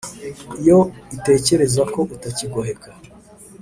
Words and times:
iyo 0.61 0.79
itekereza 1.15 1.81
ko 1.93 1.99
utakigoheka 2.15 2.89